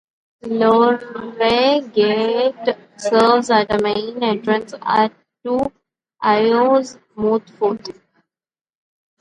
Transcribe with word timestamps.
Lohari 0.47 1.93
Gate 1.93 2.75
served 2.97 3.51
as 3.51 3.67
the 3.67 3.79
main 3.83 4.23
entrance 4.23 4.73
to 5.45 5.71
Ayaz's 6.23 6.97
mud 7.15 7.47
fort. 7.51 7.87